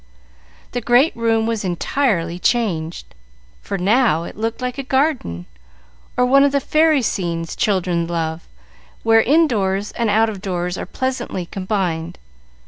[0.71, 3.13] The great room was entirely changed;
[3.61, 5.45] for now it looked like a garden,
[6.17, 8.47] or one of the fairy scenes children love,
[9.03, 12.17] where in doors and out of doors are pleasantly combined.